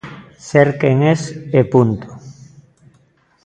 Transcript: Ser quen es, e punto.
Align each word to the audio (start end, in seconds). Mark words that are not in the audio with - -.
Ser 0.49 0.67
quen 0.79 0.99
es, 1.13 1.21
e 1.59 1.61
punto. 1.71 2.07